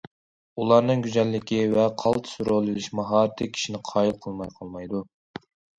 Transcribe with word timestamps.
ئۇلارنىڭ 0.61 1.03
گۈزەللىكى 1.07 1.59
ۋە 1.75 1.85
قالتىس 2.05 2.41
رول 2.49 2.73
ئېلىش 2.73 2.91
ماھارىتى 3.01 3.53
كىشىنى 3.55 3.87
قايىل 3.93 4.21
قىلماي 4.27 4.55
قالمايدۇ. 4.59 5.09